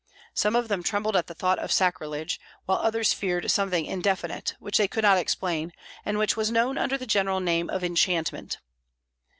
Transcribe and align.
Some 0.33 0.55
of 0.55 0.67
them 0.67 0.81
trembled 0.81 1.15
at 1.15 1.27
the 1.27 1.35
thought 1.35 1.59
of 1.59 1.71
sacrilege, 1.71 2.39
while 2.65 2.79
others 2.79 3.13
feared 3.13 3.51
something 3.51 3.85
indefinite, 3.85 4.55
which 4.57 4.79
they 4.79 4.87
could 4.87 5.03
not 5.03 5.19
explain, 5.19 5.73
and 6.03 6.17
which 6.17 6.35
was 6.35 6.49
known 6.49 6.75
under 6.79 6.97
the 6.97 7.05
general 7.05 7.39
name 7.39 7.69
of 7.69 7.83
enchantment. 7.83 8.57